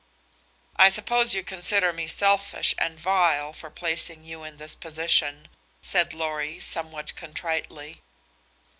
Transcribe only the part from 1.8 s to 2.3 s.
me